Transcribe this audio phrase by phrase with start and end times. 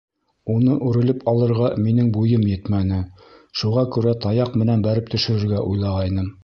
[0.53, 3.03] Уны үрелеп алырға минең буйым етмәне,
[3.63, 6.39] шуға күрә таяҡ менән бәреп төшөрөргә уйлағайным.